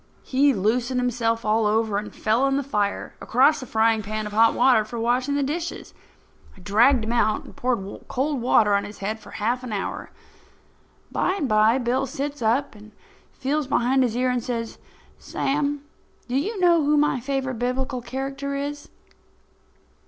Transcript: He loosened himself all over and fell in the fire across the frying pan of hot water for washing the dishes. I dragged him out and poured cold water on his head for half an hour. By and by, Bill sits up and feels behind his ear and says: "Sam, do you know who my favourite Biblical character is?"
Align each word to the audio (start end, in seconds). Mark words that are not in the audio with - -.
He 0.23 0.51
loosened 0.51 0.99
himself 0.99 1.45
all 1.45 1.67
over 1.67 1.99
and 1.99 2.11
fell 2.11 2.47
in 2.47 2.57
the 2.57 2.63
fire 2.63 3.13
across 3.21 3.59
the 3.59 3.67
frying 3.67 4.01
pan 4.01 4.25
of 4.25 4.33
hot 4.33 4.55
water 4.55 4.83
for 4.83 4.99
washing 4.99 5.35
the 5.35 5.43
dishes. 5.43 5.93
I 6.57 6.59
dragged 6.59 7.03
him 7.03 7.11
out 7.11 7.43
and 7.43 7.55
poured 7.55 8.05
cold 8.07 8.41
water 8.41 8.73
on 8.73 8.83
his 8.83 8.97
head 8.97 9.19
for 9.19 9.29
half 9.29 9.63
an 9.63 9.71
hour. 9.71 10.09
By 11.11 11.35
and 11.35 11.47
by, 11.47 11.77
Bill 11.77 12.07
sits 12.07 12.41
up 12.41 12.73
and 12.73 12.93
feels 13.31 13.67
behind 13.67 14.01
his 14.01 14.17
ear 14.17 14.31
and 14.31 14.43
says: 14.43 14.79
"Sam, 15.19 15.83
do 16.27 16.35
you 16.35 16.59
know 16.59 16.83
who 16.83 16.97
my 16.97 17.19
favourite 17.19 17.59
Biblical 17.59 18.01
character 18.01 18.55
is?" 18.55 18.89